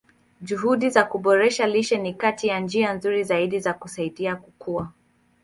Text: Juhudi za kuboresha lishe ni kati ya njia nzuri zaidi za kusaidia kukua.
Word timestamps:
Juhudi 0.41 0.89
za 0.89 1.03
kuboresha 1.03 1.67
lishe 1.67 1.97
ni 1.97 2.13
kati 2.13 2.47
ya 2.47 2.59
njia 2.59 2.93
nzuri 2.93 3.23
zaidi 3.23 3.59
za 3.59 3.73
kusaidia 3.73 4.35
kukua. 4.35 4.91